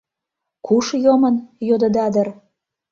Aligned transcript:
Куш 0.65 0.87
йомын?— 1.05 1.35
йодыда 1.67 2.05
дыр. 2.13 2.27